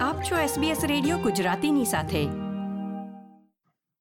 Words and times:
આપ 0.00 0.22
છો 0.22 0.36
SBS 0.36 0.86
radio 0.86 1.18
ગુજરાતીની 1.18 1.84
સાથે. 1.84 2.26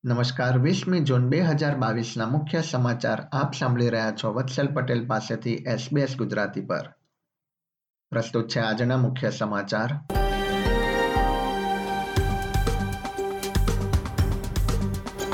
નમસ્કાર 0.05 0.57
વીસમી 0.57 0.99
જૂન 0.99 1.29
બે 1.29 1.41
હજાર 1.41 1.77
બાવીસના 1.77 2.27
મુખ્ય 2.27 2.61
સમાચાર 2.61 3.21
આપ 3.21 3.53
સાંભળી 3.53 3.89
રહ્યા 3.89 4.11
છો 4.11 4.33
વત્સલ 4.33 4.67
પટેલ 4.67 5.07
પાસેથી 5.07 5.55
SBS 5.55 6.15
ગુજરાતી 6.17 6.61
પર. 6.61 6.93
પ્રસ્તુત 8.09 8.47
છે 8.47 8.59
આજના 8.59 8.97
મુખ્ય 8.97 9.29
સમાચાર. 9.29 9.89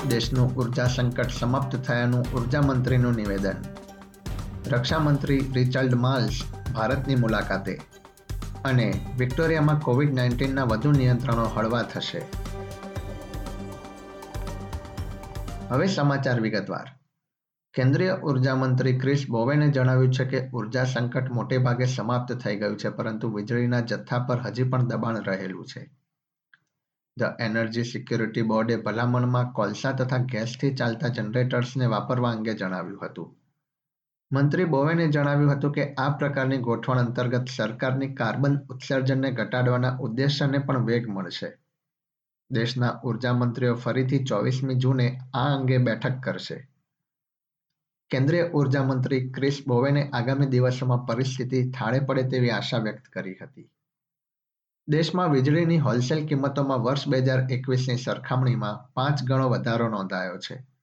દેશનું 0.10 0.56
ઊર્જા 0.56 0.88
સંકટ 0.88 1.30
સમાપ્ત 1.30 1.76
થયાનું 1.76 2.26
ઊર્જા 2.34 2.62
મંત્રીનું 2.62 3.16
નિવેદન. 3.16 3.56
રક્ષા 4.68 5.00
મંત્રી 5.00 5.52
રિચર્ડ 5.56 5.96
માલ્સ 5.96 6.42
ભારતની 6.74 7.16
મુલાકાતે. 7.16 7.82
અને 8.66 8.94
વિક્ટોરિયામાં 9.18 9.80
કોવિડ 9.80 10.14
નાઇન્ટીનના 10.14 10.64
વધુ 10.64 10.92
નિયંત્રણો 10.92 11.46
હળવા 11.46 11.82
થશે. 11.82 12.22
હવે 15.70 15.88
સમાચાર 15.88 16.42
વિગતવાર. 16.42 16.88
કેન્દ્રીય 17.74 18.18
ઊર્જા 18.18 18.56
મંત્રી 18.56 19.00
ક્રિસ 19.00 19.26
બોવેને 19.30 19.68
જણાવ્યું 19.72 20.14
છે 20.14 20.26
કે 20.26 20.50
ઊર્જા 20.50 20.84
સંકટ 20.84 21.32
મોટે 21.32 21.58
ભાગે 21.58 21.86
સમાપ્ત 21.86 22.34
થઈ 22.34 22.56
ગયું 22.56 22.78
છે, 22.78 22.90
પરંતુ 22.90 23.30
વીજળીના 23.30 23.80
જથ્થા 23.80 24.20
પર 24.20 24.40
હજી 24.40 24.64
પણ 24.64 24.88
દબાણ 24.88 25.24
રહેલું 25.24 25.66
છે. 25.66 25.90
ધ 27.20 27.24
એનર્જી 27.40 27.84
સિક્યોરિટી 27.84 28.42
બોર્ડે 28.42 28.76
ભલામણમાં 28.76 29.52
કોલસા 29.52 29.92
તથા 29.92 30.18
ગેસથી 30.18 30.76
ચાલતા 30.76 31.08
જનરેટર્સને 31.08 31.86
વાપરવા 31.86 32.32
અંગે 32.32 32.54
જણાવ્યું 32.54 33.06
હતું. 33.06 33.45
મંત્રી 34.32 34.66
બોવેને 34.66 35.08
જણાવ્યું 35.08 35.52
હતું 35.52 35.72
કે 35.72 35.84
આ 35.94 36.10
પ્રકારની 36.10 36.58
ગોઠવણ 36.58 36.98
અંતર્ગત 36.98 37.48
સરકારની 37.48 38.16
કાર્બન 38.16 38.56
ઉત્સર્જનને 38.70 39.32
ઘટાડવાના 39.32 39.98
ઉદ્દેશ્યને 40.00 40.58
પણ 40.58 40.86
વેગ 40.86 41.10
મળશે. 41.10 41.50
દેશના 42.52 43.02
ઊર્જા 43.04 43.34
મંત્રીઓ 43.34 43.76
ફરીથી 43.76 44.24
ચોવીસમી 44.24 44.76
જૂને 44.76 45.08
આ 45.34 45.46
અંગે 45.56 45.78
બેઠક 45.78 46.20
કરશે. 46.24 46.58
કેન્દ્રીય 48.12 48.50
ઊર્જા 48.50 48.84
મંત્રી 48.84 49.30
ક્રિસ 49.30 49.64
બોવેને 49.68 50.10
આગામી 50.14 50.46
દિવસોમાં 50.46 51.06
પરિસ્થિતિ 51.06 51.72
થાળે 51.72 52.00
પડે 52.00 52.24
તેવી 52.24 52.50
આશા 52.50 52.78
વ્યક્ત 52.78 53.08
કરી 53.14 53.38
હતી. 53.42 53.72
દેશમાં 54.88 55.32
વીજળીની 55.32 55.78
હોલસેલ 55.78 56.26
કિંમતોમાં 56.26 56.84
વર્ષ 56.84 57.08
બે 57.08 57.18
હજાર 57.18 57.42
એકવીસની 57.52 57.98
સરખામણીમાં 57.98 58.94
પાંચ 58.94 59.24
ગણો 59.24 59.50
વધારો 59.50 59.90
નોંધાયો 59.90 60.38
છે. 60.38 60.75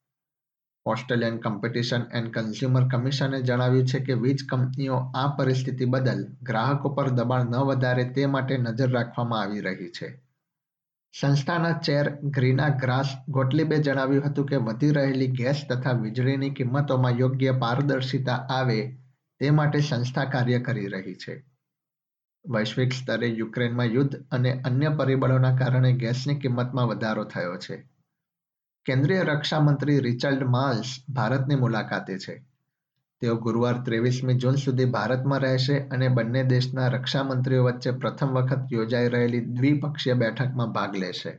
ઓસ્ટ્રેલિયન 0.86 1.40
કોમ્પિટિશન 1.40 2.02
એન્ડ 2.12 2.30
કન્ઝ્યુમર 2.30 2.88
કમિશને 2.88 3.42
જણાવ્યું 3.42 3.86
છે 3.86 3.98
કે 3.98 4.14
વીજ 4.14 4.36
કંપનીઓ 4.50 4.94
આ 4.94 5.36
પરિસ્થિતિ 5.36 5.84
બદલ 5.84 6.26
ગ્રાહકો 6.42 6.88
પર 6.88 7.08
દબાણ 7.08 7.44
ન 7.44 7.56
વધારે 7.56 8.04
તે 8.04 8.26
માટે 8.26 8.58
નજર 8.58 8.90
રાખવામાં 8.90 9.42
આવી 9.42 9.60
રહી 9.60 9.88
છે. 9.88 10.22
સંસ્થાના 11.20 11.72
ચેર 11.72 12.10
ગ્રીના 12.10 12.68
ગ્રાસ 12.68 13.06
ગોટલીબે 13.28 13.78
જણાવ્યું 13.78 14.30
હતું 14.30 14.46
કે 14.46 14.56
વધી 14.56 14.90
રહેલી 14.90 15.26
ગેસ 15.26 15.66
તથા 15.70 15.92
વીજળીની 15.92 16.50
કિંમતોમાં 16.50 17.12
યોગ્ય 17.12 17.52
પારદર્શિતા 17.52 18.32
આવે 18.32 18.98
તે 19.40 19.50
માટે 19.50 19.80
સંસ્થા 19.80 20.24
કાર્ય 20.24 20.60
કરી 20.60 20.86
રહી 20.86 21.14
છે. 21.14 21.44
વૈશ્વિક 22.48 22.92
સ્તરે 22.92 23.26
યુક્રેનમાં 23.26 23.86
યુદ્ધ 23.86 24.16
અને 24.30 24.62
અન્ય 24.62 24.88
પરિબળોના 24.88 25.56
કારણે 25.56 25.92
ગેસની 25.92 26.34
કિંમતમાં 26.34 26.86
વધારો 26.86 27.24
થયો 27.24 27.56
છે. 27.56 27.91
કેન્દ્રીય 28.84 29.22
રક્ષામંત્રી 29.22 29.98
રિચર્ડ 29.98 30.42
માલ્સ 30.42 30.96
ભારતની 31.08 31.54
મુલાકાતે 31.54 32.18
છે. 32.18 32.44
તેઓ 33.20 33.36
ગુરુવાર 33.36 33.82
ત્રેવીસમી 33.82 34.34
જૂન 34.34 34.54
સુધી 34.54 34.84
ભારતમાં 34.84 35.40
રહેશે 35.40 35.78
અને 35.78 36.08
બંને 36.08 36.42
દેશના 36.44 36.88
રક્ષામંત્રીઓ 36.88 37.64
વચ્ચે 37.64 37.90
પ્રથમ 37.90 38.26
વખત 38.26 38.66
યોજાઈ 38.72 39.08
રહેલી 39.08 39.40
દ્વિપક્ષીય 39.40 40.12
બેઠકમાં 40.12 40.72
ભાગ 40.72 40.96
લેશે. 40.96 41.30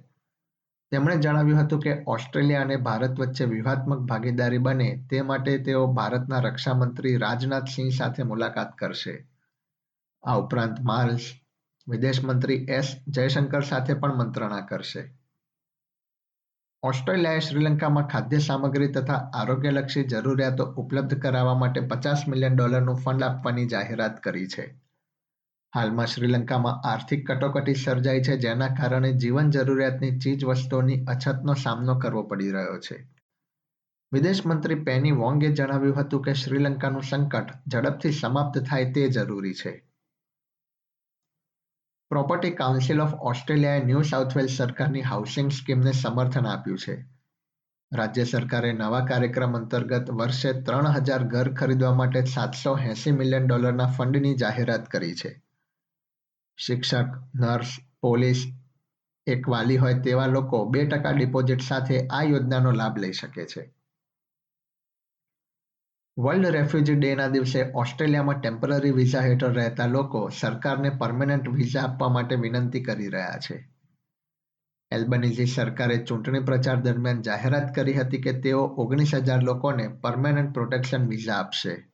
તેમણે 0.91 1.17
જણાવ્યું 1.17 1.59
હતું 1.59 1.79
કે 1.79 2.03
ઓસ્ટ્રેલિયા 2.07 2.61
અને 2.61 2.75
ભારત 2.75 3.19
વચ્ચે 3.19 3.45
વ્યૂહાત્મક 3.45 3.97
ભાગીદારી 3.97 4.57
બને 4.57 5.07
તે 5.09 5.21
માટે 5.21 5.57
તેઓ 5.57 5.87
ભારતના 5.87 6.39
રક્ષામંત્રી 6.39 7.17
રાજનાથસિંહ 7.17 7.51
રાજનાથ 7.51 7.69
સિંહ 7.69 7.89
સાથે 7.97 8.23
મુલાકાત 8.23 8.77
કરશે. 8.77 9.27
આ 10.23 10.35
ઉપરાંત 10.35 10.77
માર્સ 10.81 11.21
વિદેશ 11.87 12.23
મંત્રી 12.23 12.65
એસ 12.69 12.95
જયશંકર 13.07 13.61
સાથે 13.61 13.93
પણ 13.93 14.17
મંત્રણા 14.17 14.61
કરશે. 14.61 15.22
ઓસ્ટ્રેલિયાએ 16.83 17.39
શ્રીલંકામાં 17.39 18.07
ખાદ્ય 18.07 18.37
સામગ્રી 18.37 18.87
તથા 18.87 19.13
આરોગ્યલક્ષી 19.13 20.03
જરૂરિયાતો 20.03 20.63
ઉપલબ્ધ 20.63 21.19
કરાવવા 21.19 21.57
માટે 21.57 21.79
પચાસ 21.79 22.27
મિલિયન 22.27 22.55
ડોલરનું 22.55 22.95
ફંડ 22.95 23.23
આપવાની 23.23 23.65
જાહેરાત 23.65 24.23
કરી 24.23 24.47
છે. 24.47 24.81
હાલમાં 25.75 26.05
શ્રીલંકામાં 26.05 26.87
આર્થિક 26.87 27.31
કટોકટી 27.31 27.73
સર્જાઈ 27.73 28.21
છે, 28.21 28.37
જેના 28.37 28.67
કારણે 28.67 29.13
જીવન 29.13 29.49
જરૂરિયાતની 29.49 30.19
ચીજ 30.19 30.45
વસ્તુઓની 30.45 31.05
અછતનો 31.05 31.53
સામનો 31.53 31.99
કરવો 31.99 32.23
પડી 32.23 32.51
રહ્યો 32.51 32.79
છે. 32.79 33.07
વિદેશ 34.13 34.45
મંત્રી 34.45 34.75
પેની 34.75 35.11
વોંગે 35.11 35.51
જણાવ્યું 35.51 35.95
હતું 35.95 36.23
કે 36.23 36.33
શ્રીલંકાનું 36.33 37.03
સંકટ 37.03 37.51
ઝડપથી 37.67 38.11
સમાપ્ત 38.11 38.59
થાય 38.59 38.91
તે 38.91 39.07
જરૂરી 39.07 39.53
છે. 39.53 39.92
પ્રોપર્ટી 42.13 42.51
કાઉન્સિલ 42.51 43.01
ઓફ 43.01 43.13
ઓસ્ટ્રેલિયાએ 43.13 43.83
ન્યૂ 43.83 44.01
સાઉથ 44.01 44.37
વેલ્સ 44.37 44.57
સરકારની 44.57 45.01
હાઉસિંગ 45.01 45.51
સ્કીમને 45.51 45.91
સમર્થન 45.91 46.45
આપ્યું 46.45 46.77
છે. 46.77 47.05
રાજ્ય 47.93 48.23
સરકારે 48.23 48.73
નવા 48.73 49.05
કાર્યક્રમ 49.05 49.53
અંતર્ગત 49.53 50.11
વર્ષે 50.11 50.53
ત્રણ 50.53 50.87
હજાર 50.87 51.23
ઘર 51.23 51.53
ખરીદવા 51.53 51.93
માટે 51.93 52.25
સાતસો 52.25 52.77
એંસી 52.77 53.11
મિલિયન 53.11 53.47
ડોલરના 53.47 53.85
ફંડની 53.85 54.33
જાહેરાત 54.33 54.89
કરી 54.89 55.15
છે. 55.15 55.43
શિક્ષક 56.57 57.05
નર્સ 57.35 57.67
પોલીસ 58.01 58.45
એક 59.27 59.49
વાલી 59.49 59.77
હોય 59.77 59.93
તેવા 59.93 60.25
લોકો 60.25 60.65
બે 60.65 60.85
ટકા 60.85 61.11
ડિપોઝિટ 61.11 61.61
સાથે 61.61 62.07
આ 62.07 62.23
યોજનાનો 62.23 62.71
લાભ 62.71 62.97
લઈ 62.97 63.11
શકે 63.11 63.45
છે. 63.45 63.73
વર્લ્ડ 66.17 66.45
રેફ્યુજી 66.45 66.95
ડેના 66.95 67.27
દિવસે 67.27 67.71
ઓસ્ટ્રેલિયામાં 67.75 68.41
ટેમ્પરરી 68.41 68.91
વિઝા 68.91 69.19
હેઠળ 69.19 69.53
રહેતા 69.53 69.85
લોકો 69.85 70.29
સરકારને 70.29 70.89
પરમેનન્ટ 70.89 71.49
વિઝા 71.49 71.81
આપવા 71.81 72.09
માટે 72.09 72.35
વિનંતી 72.35 72.83
કરી 72.83 73.07
રહ્યા 73.07 73.37
છે. 73.37 73.69
એલ્બનીઝી 74.91 75.45
સરકારે 75.45 75.97
ચૂંટણી 75.97 76.39
પ્રચાર 76.39 76.75
દરમિયાન 76.75 77.21
જાહેરાત 77.21 77.75
કરી 77.75 77.93
હતી 77.93 78.21
કે 78.21 78.33
તેઓ 78.33 78.59
ઓગણીસ 78.59 79.15
હજાર 79.15 79.43
લોકોને 79.43 79.87
પરમેનન્ટ 79.87 80.53
પ્રોટેક્શન 80.53 81.07
વિઝા 81.07 81.33
આપશે. 81.33 81.91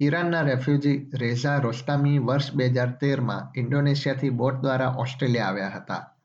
ઈરાનના 0.00 0.40
રેફ્યુજી 0.40 1.10
રેઝા 1.14 1.58
રોસ્તામી 1.58 2.18
વર્ષ 2.18 2.54
બે 2.54 2.66
હજાર 2.66 2.90
તેરમાં 2.90 3.60
ઇન્ડોનેશિયાથી 3.60 4.30
બોટ 4.30 4.54
દ્વારા 4.54 4.88
ઓસ્ટ્રેલિયા 4.88 5.46
આવ્યા 5.46 5.68
હતા. 5.68 6.21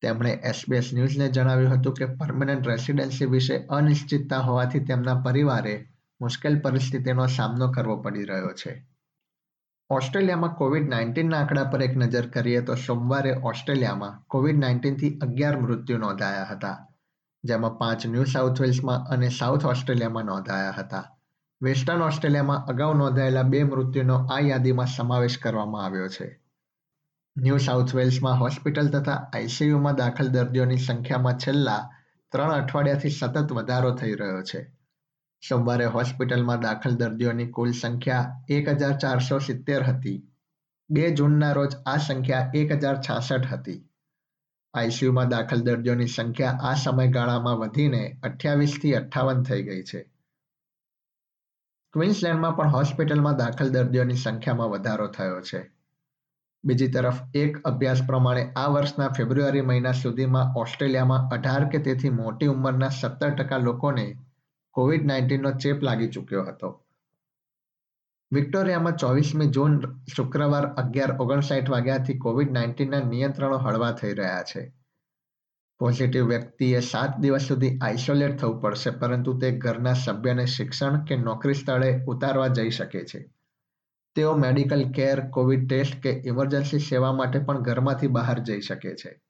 તેમણે 0.00 0.30
એસબીએસ 0.30 0.94
ન્યૂઝને 0.94 1.28
જણાવ્યું 1.28 1.80
હતું 1.80 1.94
કે 1.94 2.06
પરમનન્ટ 2.06 2.68
રેસિડેન્સી 2.68 3.24
વિશે 3.24 3.56
અનિશ્ચિતતા 3.56 4.38
હોવાથી 4.38 4.78
તેમના 4.78 5.14
પરિવારે 5.14 5.86
મુશ્કેલ 6.20 6.60
પરિસ્થિતિનો 6.60 7.26
સામનો 7.26 7.70
કરવો 7.70 7.96
પડી 7.96 8.24
રહ્યો 8.24 8.46
છે. 8.46 8.86
ઓસ્ટ્રેલિયામાં 9.90 10.54
કોવિડ 10.54 10.88
નાઇન્ટીનના 10.88 11.38
આંકડા 11.38 11.64
પર 11.64 11.82
એક 11.82 11.96
નજર 11.96 12.26
કરીએ 12.26 12.60
તો 12.60 12.74
સોમવારે 12.74 13.34
ઓસ્ટ્રેલિયામાં 13.42 14.24
કોવિડ 14.26 14.58
નાઇન્ટીનથી 14.58 15.18
અગિયાર 15.22 15.60
મૃત્યુ 15.60 15.98
નોંધાયા 15.98 16.44
હતા, 16.50 16.86
જેમાં 17.44 17.78
પાંચ 17.78 18.06
ન્યૂ 18.06 18.24
સાઉથ 18.24 18.60
વેલ્સમાં 18.60 19.04
અને 19.04 19.28
સાઉથ 19.28 19.64
ઓસ્ટ્રેલિયામાં 19.64 20.24
નોંધાયા 20.24 20.70
હતા. 20.70 21.18
વેસ્ટર્ન 21.62 22.02
ઓસ્ટ્રેલિયામાં 22.02 22.64
અગાઉ 22.64 22.94
નોંધાયેલા 22.94 23.42
બે 23.42 23.62
મૃત્યુનો 23.62 24.14
આ 24.14 24.40
યાદીમાં 24.40 24.86
સમાવેશ 24.86 25.38
કરવામાં 25.38 25.84
આવ્યો 25.84 26.08
છે. 26.08 26.43
ન્યૂ 27.36 27.58
સાઉથ 27.58 27.94
વેલ્સમાં 27.94 28.38
હોસ્પિટલ 28.38 28.86
તથા 28.86 29.14
આઈસીયુમાં 29.32 29.96
દાખલ 29.96 30.28
દર્દીઓની 30.28 30.76
સંખ્યામાં 30.76 31.38
છેલ્લા 31.38 31.90
ત્રણ 32.32 32.50
અઠવાડિયાથી 32.50 33.10
સતત 33.10 33.52
વધારો 33.52 33.90
થઈ 33.94 34.14
રહ્યો 34.14 34.42
છે. 34.42 34.72
સોમવારે 35.48 35.84
હોસ્પિટલમાં 35.84 36.60
દાખલ 36.60 36.94
દર્દીઓની 36.94 37.46
કુલ 37.46 37.72
સંખ્યા 37.72 38.44
એક 38.48 38.68
હજાર 38.68 38.98
ચારસો 38.98 39.38
સિત્તેર 39.38 39.82
હતી. 39.82 40.30
બે 40.90 41.10
જૂનના 41.10 41.52
રોજ 41.52 41.76
આ 41.86 41.96
સંખ્યા 41.96 42.50
એક 42.54 42.72
હજાર 42.72 42.96
છાસઠ 42.96 43.52
હતી. 43.52 43.90
આઈસીયુમાં 44.74 45.28
દાખલ 45.28 45.60
દર્દીઓની 45.60 46.06
સંખ્યા 46.06 46.50
આ 46.50 46.74
સમયગાળામાં 46.74 47.58
વધીને 47.58 48.18
અઠ્યાવીસથી 48.22 48.94
અઠ્ઠાવન 48.94 49.42
થઈ 49.42 49.62
ગઈ 49.62 49.82
છે. 49.82 50.10
ક્વિન્સલેન્ડમાં 51.92 52.56
પણ 52.56 52.68
હોસ્પિટલમાં 52.68 53.36
દાખલ 53.36 53.68
દર્દીઓની 53.68 54.14
સંખ્યામાં 54.14 54.68
વધારો 54.70 55.06
થયો 55.06 55.40
છે. 55.40 55.70
બીજી 56.64 56.88
તરફ 56.88 57.14
એક 57.34 57.62
અભ્યાસ 57.62 58.02
પ્રમાણે 58.06 58.52
આ 58.56 58.66
વર્ષના 58.66 59.08
ફેબ્રુઆરી 59.08 59.60
મહિના 59.60 59.92
સુધીમાં 59.92 60.52
ઓસ્ટ્રેલિયામાં 60.56 61.28
અઢાર 61.28 61.68
કે 61.68 61.78
તેથી 61.78 62.10
મોટી 62.10 62.46
ઉંમરના 62.46 62.88
સત્તર 62.88 63.30
ટકા 63.30 63.58
લોકોને 63.58 64.18
કોવિડ 64.70 65.06
નાઇન્ટીનનો 65.06 65.50
ચેપ 65.50 65.82
લાગી 65.82 66.08
ચૂક્યો 66.08 66.44
હતો. 66.44 66.80
વિક્ટોરિયામાં 68.32 68.96
ચોવીસમી 68.96 69.46
જૂન 69.46 69.80
શુક્રવાર 70.16 70.66
અગિયાર 70.66 71.16
ઓગણસાઠ 71.20 71.70
વાગ્યાથી 71.70 72.18
કોવિડ 72.18 72.52
નાઇન્ટીનના 72.52 73.00
નિયંત્રણો 73.00 73.58
હળવા 73.58 73.92
થઈ 73.92 74.14
રહ્યા 74.14 74.42
છે. 74.42 74.74
પોઝિટિવ 75.78 76.26
વ્યક્તિએ 76.26 76.80
સાત 76.80 77.18
દિવસ 77.20 77.42
સુધી 77.42 77.78
આઇસોલેટ 77.78 78.36
થવું 78.36 78.60
પડશે, 78.60 78.90
પરંતુ 78.90 79.38
તે 79.38 79.50
ઘરના 79.50 79.92
સભ્યને 79.92 80.46
શિક્ષણ 80.46 81.04
કે 81.04 81.16
નોકરી 81.16 81.54
સ્થળે 81.54 82.04
ઉતારવા 82.04 82.46
જઈ 82.46 82.70
શકે 82.70 83.04
છે. 83.04 83.33
તેઓ 84.14 84.36
મેડિકલ 84.36 84.90
કેર, 84.90 85.20
કોવિડ 85.20 85.68
ટેસ્ટ 85.68 86.02
કે 86.02 86.10
ઇમરજન્સી 86.10 86.78
સેવા 86.78 87.12
માટે 87.12 87.38
પણ 87.38 87.62
ઘરમાંથી 87.62 88.06
બહાર 88.06 88.38
જઈ 88.38 88.60
શકે 88.60 88.94
છે. 88.94 89.20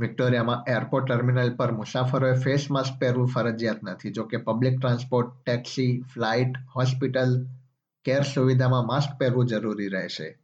વિક્ટોરિયામાં 0.00 0.64
એરપોર્ટ 0.68 1.08
ટર્મિનલ 1.08 1.56
પર 1.56 1.72
મુસાફરોએ 1.72 2.34
ફેસ 2.34 2.70
માસ્ક 2.70 3.00
પહેરવું 3.00 3.26
ફરજિયાત 3.26 3.82
નથી. 3.82 4.10
જોકે 4.10 4.36
public 4.36 4.78
transport, 4.80 5.44
taxi, 5.46 6.04
flight, 6.14 6.56
hospital, 6.76 7.46
care 8.04 8.22
સુવિધામાં 8.22 8.86
માસ્ક 8.86 9.18
પહેરવું 9.18 9.46
જરૂરી 9.46 9.88
રહેશે. 9.88 10.38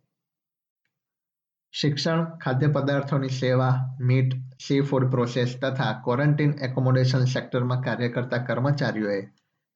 શિક્ષણ, 1.73 2.25
ખાદ્ય 2.25 2.67
પદાર્થોની 2.67 3.29
સેવા, 3.29 3.97
મીટ, 4.01 4.35
સી 4.67 4.81
ફૂડ 4.81 5.11
પ્રોસેસ 5.11 5.57
તથા 5.57 5.93
ક્વોરન્ટીન 6.05 6.51
એકોમોડેશન 6.51 7.25
સેક્ટરમાં 7.25 7.81
કાર્ય 7.81 8.09
કરતા 8.09 8.39
કર્મચારીઓએ 8.39 9.29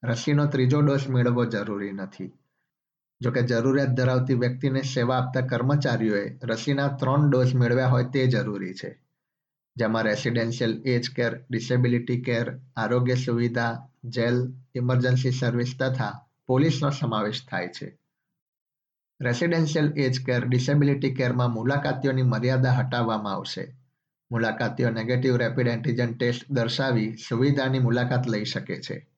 રસીનો 0.03 0.45
ત્રીજો 0.45 0.81
ડોઝ 0.81 1.09
મેળવવો 1.09 1.45
જરૂરી 1.45 1.91
નથી. 1.91 2.42
જોકે 3.21 3.41
જરૂરિયાત 3.41 3.89
ધરાવતી 3.89 4.33
વ્યક્તિને 4.33 4.81
સેવા 4.81 5.17
આપતા 5.17 5.41
કર્મચારીઓએ 5.41 6.39
રસીના 6.43 6.87
ત્રણ 6.87 7.29
ડોઝ 7.29 7.55
મેળવ્યા 7.55 7.87
હોય 7.87 8.03
તે 8.03 8.27
જરૂરી 8.27 8.73
છે. 8.73 9.03
જેમાં 9.75 10.03
residential 10.03 10.81
age 10.85 11.09
care, 11.15 11.45
disability 11.49 12.21
care, 12.21 12.59
આરોગ્ય 12.75 13.15
સુવિધા, 13.15 13.89
જેલ, 14.03 14.53
ઇમરજન્સી 14.75 15.31
સર્વિસ 15.31 15.75
તથા 15.79 16.27
પોલીસનો 16.47 16.89
સમાવેશ 16.89 17.45
થાય 17.47 17.67
છે. 17.67 17.99
રેસિડેન્શિયલ 19.21 19.93
એજ 19.97 20.25
કેર, 20.25 20.45
ડિસેબિલિટી 20.45 21.13
કેરમાં 21.13 21.53
મુલાકાતીઓની 21.53 22.23
મર્યાદા 22.23 22.71
હટાવવામાં 22.71 23.33
આવશે. 23.33 23.75
મુલાકાતીઓ 24.31 24.89
નેગેટિવ, 24.89 25.37
રેપિડ 25.37 25.67
એન્ટીજન 25.67 26.13
ટેસ્ટ 26.13 26.51
દર્શાવી 26.51 27.15
સુવિધાની 27.29 27.79
મુલાકાત 27.79 28.27
લઈ 28.27 28.45
શકે 28.45 28.81
છે. 28.81 29.12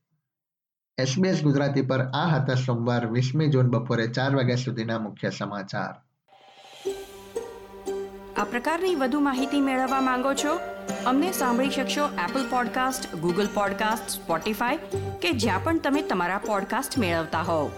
એસબીએસ 0.98 1.44
ગુજરાતી 1.44 1.82
પર 1.82 2.02
આ 2.02 2.28
હતા 2.28 2.56
સોમવાર 2.56 3.06
વીસમી 3.08 3.48
જૂન 3.48 3.70
બપોરે 3.70 4.08
ચાર 4.08 4.36
વાગ્યા 4.36 4.56
સુધીના 4.56 5.00
મુખ્ય 5.00 5.30
સમાચાર. 5.30 5.96
આ 8.38 8.44
પ્રકારની 8.44 8.96
વધુ 8.96 9.20
માહિતી 9.20 9.62
મેળવવા 9.62 10.02
માંગો 10.02 10.34
છો? 10.34 10.54
અમને 11.06 11.32
સાંભળી 11.32 11.70
શકશો 11.70 12.06
Apple 12.30 12.50
podcast 12.50 13.16
Google 13.16 13.48
podcast 13.54 14.10
Spotify 14.10 14.78
કે 15.22 15.32
જ્યાં 15.32 15.64
પણ 15.64 15.80
તમે 15.80 16.02
તમારા 16.02 16.38
પોડકાસ્ટ 16.38 16.98
મેળવતા 16.98 17.42
હોવ. 17.42 17.70